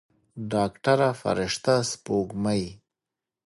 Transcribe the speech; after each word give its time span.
ډاکتره 0.51 1.07
فرشته 1.21 1.73
سپوږمۍ. 1.91 2.63